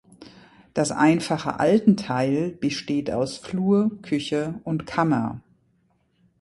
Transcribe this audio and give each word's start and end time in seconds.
Das 0.73 0.89
einfache 0.91 1.59
Altenteil 1.59 2.49
besteht 2.59 3.11
aus 3.11 3.37
Flur, 3.37 3.91
Küche 4.01 4.59
und 4.63 4.87
Kammer. 4.87 5.41